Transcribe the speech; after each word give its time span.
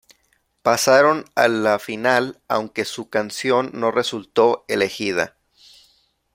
Pasaron 0.63 1.25
a 1.35 1.47
la 1.47 1.77
final 1.77 2.41
aunque 2.47 2.85
su 2.85 3.11
canción 3.11 3.69
no 3.75 3.91
resultó 3.91 4.65
elegida. 4.67 5.37